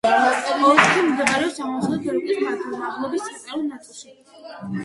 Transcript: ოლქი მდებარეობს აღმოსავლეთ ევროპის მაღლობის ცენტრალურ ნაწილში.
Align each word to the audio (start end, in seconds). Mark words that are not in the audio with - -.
ოლქი 0.69 1.03
მდებარეობს 1.09 1.59
აღმოსავლეთ 1.65 2.09
ევროპის 2.13 2.65
მაღლობის 2.81 3.29
ცენტრალურ 3.29 3.69
ნაწილში. 3.69 4.19